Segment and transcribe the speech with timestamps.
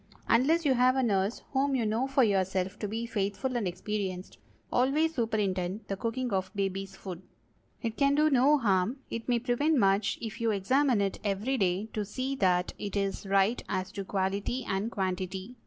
[0.27, 4.39] Unless you have a nurse whom you know for yourself to be faithful and experienced,
[4.71, 7.21] always superintend the cooking of baby's food.
[7.83, 12.35] It can do no harm—it may prevent much—if you examine it every day to see
[12.37, 15.57] that it is right as to quality and quantity.